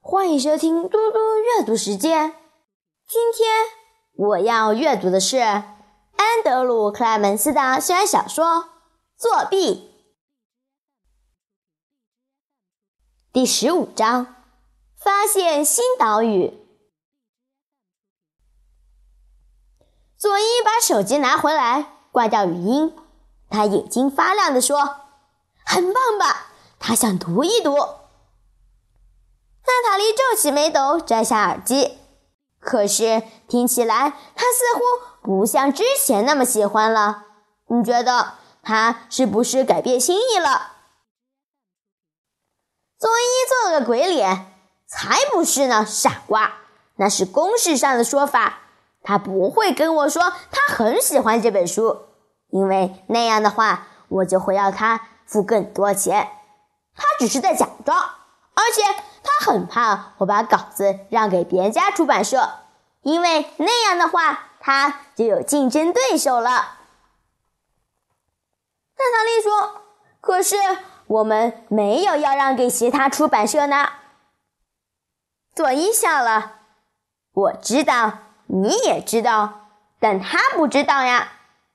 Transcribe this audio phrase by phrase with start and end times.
[0.00, 2.34] 欢迎收听嘟嘟阅读时间。
[3.06, 3.66] 今天
[4.14, 8.46] 我要阅读的是安德鲁·克莱门斯的校园小说
[9.16, 9.74] 《作弊》
[13.32, 14.34] 第十五章：
[14.96, 16.54] 发现新岛屿。
[20.16, 22.96] 佐伊把手机拿回来，挂掉语音。
[23.50, 25.00] 他眼睛发亮地说
[25.66, 27.76] ：“很棒吧？”他想读一读。
[29.68, 31.98] 娜塔莉皱起眉头，摘下耳机。
[32.58, 34.82] 可是听起来，她似乎
[35.22, 37.24] 不像之前那么喜欢了。
[37.68, 40.72] 你觉得她是不是改变心意了？
[42.98, 44.54] 佐伊做了个鬼脸
[44.88, 46.54] ：“才不是呢，傻瓜！
[46.96, 48.60] 那是公式上的说法。
[49.02, 52.06] 他不会跟我说他很喜欢这本书，
[52.50, 56.28] 因为那样的话，我就会要他付更多钱。”
[56.96, 58.82] 他只是在假装，而且
[59.40, 62.60] 很怕我把稿子让给别家出版社，
[63.02, 66.50] 因为那样的话他就有竞争对手了。
[68.96, 69.82] 娜塔莉说
[70.20, 70.56] ：“可是
[71.06, 73.92] 我们没有要让给其他出版社呢。”
[75.54, 76.56] 佐伊笑了
[77.32, 79.68] ：“我知道，你也知道，
[80.00, 81.32] 但他不知道呀。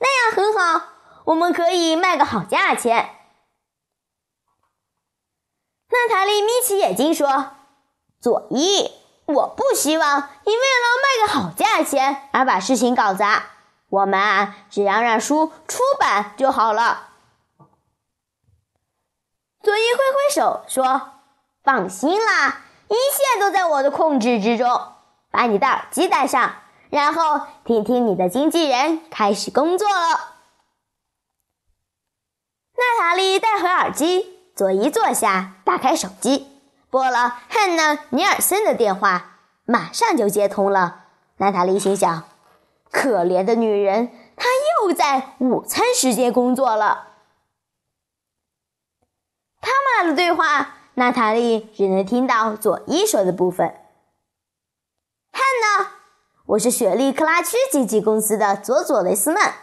[0.00, 0.88] 那样很好，
[1.26, 3.10] 我们可以卖个好价钱。”
[5.88, 7.50] 娜塔莉起眼睛说
[8.18, 8.90] ：“佐伊，
[9.26, 13.50] 我不希望你为了卖个好价钱而把事情搞砸。
[13.90, 17.10] 我们啊，只要让书出版就好了。”
[19.62, 21.10] 佐伊挥挥手说
[21.62, 24.92] ：“放心啦，一切都在我的控制之中。
[25.30, 26.54] 把你的耳机戴上，
[26.88, 30.32] 然后听听你的经纪人开始工作了。”
[32.76, 34.32] 娜塔莉戴回耳机。
[34.56, 36.53] 佐伊坐下，打开手机，
[36.94, 41.06] 拨了汉娜·尼尔森的电话，马上就接通了。
[41.38, 42.22] 娜塔莉心想：
[42.88, 44.46] 可怜的女人，她
[44.80, 47.08] 又在午餐时间工作了。
[49.60, 53.66] 他们俩的对话，娜塔莉只能听到佐伊说的部分。
[55.32, 55.42] 汉
[55.80, 55.94] 娜，
[56.46, 59.54] 我是雪莉克拉区经纪公司的佐佐雷斯曼，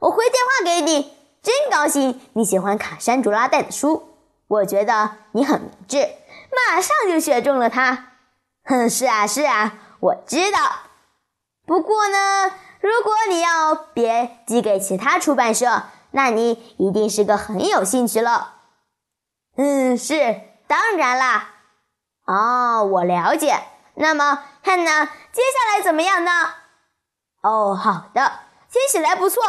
[0.00, 4.08] 我回电话给你，真高兴你喜欢卡山卓拉带的书。
[4.48, 6.08] 我觉得你很明智，
[6.68, 8.12] 马上就选中了他。
[8.64, 10.58] 哼，是啊，是啊，我知道。
[11.66, 18.54] 不过呢，如果你要别寄给其他出版社，那你一定是个很有兴趣了。
[19.56, 21.50] 嗯，是，当然啦。
[22.26, 23.60] 哦，我了解。
[23.94, 26.30] 那么，汉娜，接下来怎么样呢？
[27.42, 28.32] 哦，好的，
[28.70, 29.42] 听起来不错。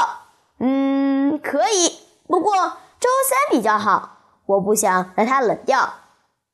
[0.59, 1.99] 嗯，可以。
[2.27, 2.55] 不过
[2.99, 4.17] 周三比较好。
[4.47, 5.93] 我不想让它冷掉。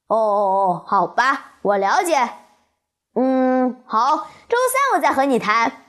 [0.07, 2.29] 哦哦哦，好吧，我了解。
[3.15, 4.15] 嗯，好，
[4.47, 5.83] 周三我再和你谈。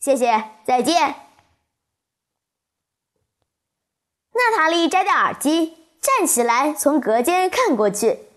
[0.00, 1.14] 谢谢，再见。
[4.32, 8.28] 娜塔莉摘掉耳机，站起来，从隔间看过去。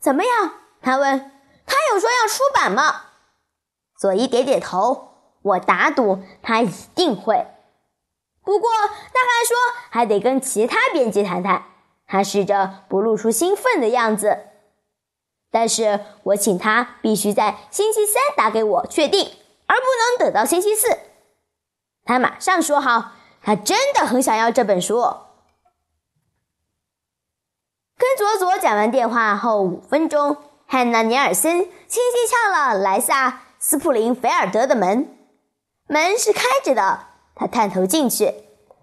[0.00, 0.52] 怎么样？
[0.80, 1.32] 他问。
[1.66, 3.02] 他有说要出版吗？
[3.96, 5.06] 佐伊点点头。
[5.42, 7.46] 我打赌他一定会。
[8.42, 9.56] 不过他还说
[9.90, 11.64] 还得跟其他编辑谈谈。
[12.06, 14.47] 他试着不露出兴奋的样子，
[15.50, 19.32] 但是我请他必须在星期三打给我确定，
[19.66, 20.98] 而不能等到星期四。
[22.04, 25.00] 他马上说好，他真的很想要这本书。
[27.96, 35.16] 跟佐佐讲完电话后五分钟，汉娜·尼尔森轻轻敲了莱萨·斯普林菲尔德的门，
[35.86, 37.06] 门是开着的。
[37.34, 38.26] 他探头进去，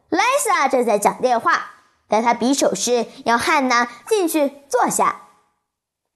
[0.09, 1.72] 莱萨正在讲电话。
[2.08, 5.25] 但他比手势要汉娜进去坐下。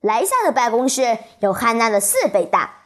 [0.01, 2.83] 莱萨的办公室有汉娜的四倍大，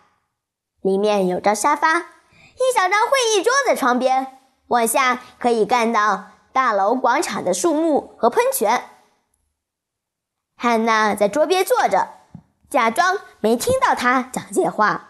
[0.81, 8.85] 里面有张沙发，一小张会议桌在窗边，往下可以看到大楼广场的树木和喷泉。
[10.55, 12.09] 汉娜在桌边坐着，
[12.67, 15.09] 假装没听到他讲这话。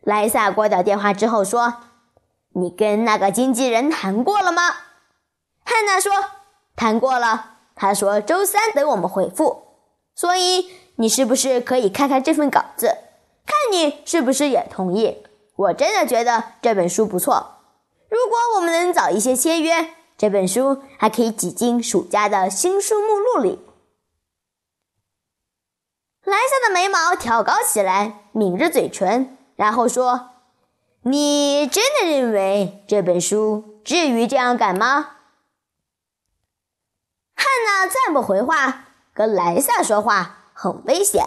[0.00, 1.82] 莱萨挂掉电话之后说
[2.54, 4.62] ：“你跟那个经纪人谈过了吗？”
[5.66, 6.12] 汉娜说
[6.74, 9.65] ：“谈过了，他说周三等我们回复。
[10.16, 12.88] 所以你是不是可以看看这份稿子，
[13.46, 15.22] 看你是不是也同意？
[15.54, 17.52] 我真的觉得这本书不错。
[18.08, 23.60] 如果我们能早一些签约，这本书还可以挤进暑假的新书目录里。”
[26.24, 30.30] 莱萨的眉毛挑高起来，抿着嘴唇，然后说
[31.04, 35.10] ：“你真的认为这本书至于这样赶吗？”
[37.36, 38.85] 汉娜再不回话，
[39.16, 41.26] 跟莱萨说话，很危险。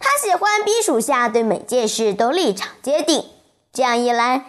[0.00, 3.24] 他喜欢逼属下对每件事都立场坚定，
[3.72, 4.48] 这样一来，如果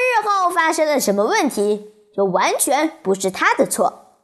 [0.00, 4.16] 日后发生了什么问题，就完全不是他的错。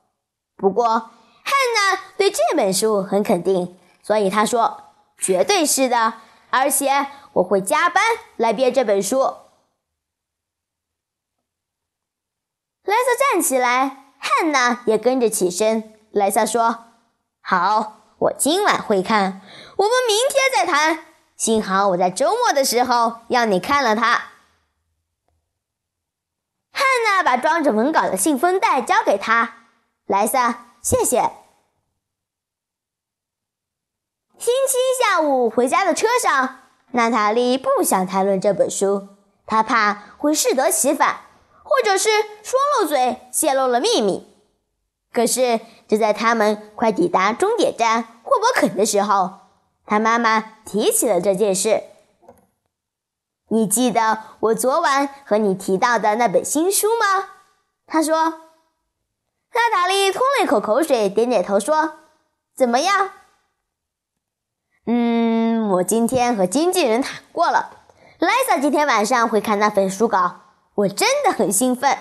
[0.56, 1.10] 不过，汉
[1.74, 4.84] 娜对这本书很肯定，所以他说
[5.18, 6.14] ：“绝对是的，
[6.48, 8.02] 而且我会加班
[8.36, 9.20] 来编这本书。”
[12.84, 15.92] 莱萨站起来，汉娜也跟着起身。
[16.12, 16.84] 莱萨说
[17.42, 19.40] ：“好。”我今晚会看，
[19.76, 21.06] 我们明天再谈。
[21.36, 24.26] 幸好我在周末的时候让你看了它。
[26.70, 29.66] 汉娜把装着文稿的信封袋交给他，
[30.06, 31.32] 莱萨，谢谢。
[34.38, 36.60] 星期一下午回家的车上，
[36.92, 39.08] 娜塔莉不想谈论这本书，
[39.46, 41.22] 她怕会适得其反，
[41.64, 42.08] 或者是
[42.44, 44.28] 说漏嘴泄露了秘密。
[45.12, 45.60] 可是，
[45.92, 49.40] 就在他们快抵达终点站霍伯肯的时候，
[49.84, 51.82] 他妈妈提起了这件事。
[53.48, 57.28] 你记得我昨晚和你提到的那本新书吗？
[57.86, 58.40] 他说。
[59.54, 61.96] 娜塔莉吞了一口口水，点点头说
[62.56, 63.10] ：“怎么样
[64.88, 67.82] ？”“嗯，我今天和经纪人谈过了，
[68.18, 70.36] 莱萨今天晚上会看那份书稿，
[70.76, 71.98] 我真的很兴奋。”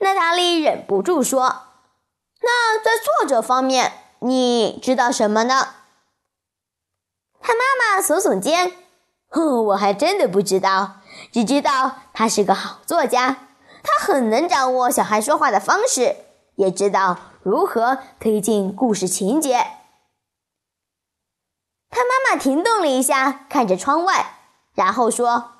[0.00, 1.62] 娜塔莉忍不住说
[2.40, 5.74] ：“那在作者方面，你知道什么呢？”
[7.42, 8.72] 他妈妈耸耸肩
[9.28, 11.00] ：“哼，我还真的不知道，
[11.32, 13.48] 只知道他是个好作家，
[13.82, 16.16] 他很能掌握小孩说话的方式，
[16.54, 19.66] 也知道如何推进故事情节。”
[21.90, 24.36] 他妈妈停顿了一下，看着窗外，
[24.74, 25.52] 然后说：“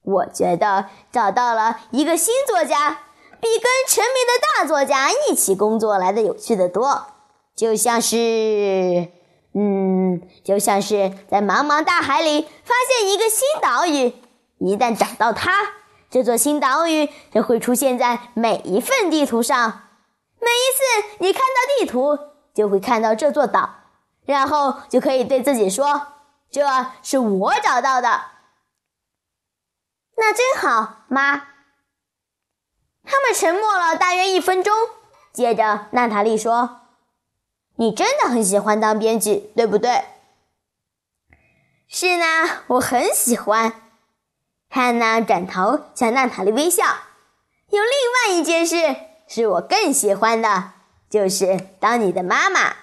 [0.00, 3.00] 我觉得找到了一个新作家。”
[3.42, 7.08] 比跟成名的大作家一起工作来的有趣的多，
[7.56, 9.08] 就像是，
[9.52, 14.14] 嗯，就像是在茫茫大海里发现一个新岛屿，
[14.58, 15.50] 一旦找到它，
[16.08, 19.88] 这座新岛屿就会出现在每一份地图上。
[20.38, 22.16] 每一次你看到地图，
[22.54, 23.70] 就会看到这座岛，
[24.24, 26.06] 然后就可以对自己说
[26.48, 26.62] ：“这
[27.02, 28.22] 是我找到的。”
[30.16, 31.48] 那真好，妈。
[33.04, 34.72] 他们沉默了大约一分钟，
[35.32, 36.80] 接着娜塔莉说
[37.76, 40.04] ：“你真的很喜欢当编剧，对不对
[41.88, 42.24] ？”“是呢，
[42.68, 43.82] 我很喜欢。”
[44.70, 46.84] 汉娜转头向娜塔莉微笑。
[47.68, 47.90] “有另
[48.32, 48.96] 外一件事
[49.28, 50.72] 是我更喜欢的，
[51.10, 52.76] 就是当你的妈妈。”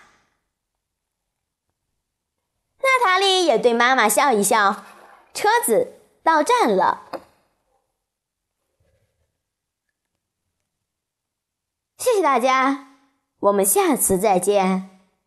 [2.82, 4.84] 娜塔莉也对妈妈笑一笑。
[5.34, 5.94] 车子
[6.24, 7.04] 到站了。
[12.00, 12.88] 谢谢大家，
[13.42, 14.99] 我们下次再见。